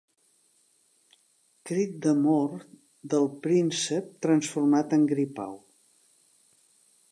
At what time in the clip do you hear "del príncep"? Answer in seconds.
3.15-4.09